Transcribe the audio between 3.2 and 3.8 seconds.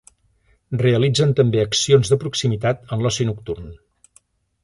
nocturn.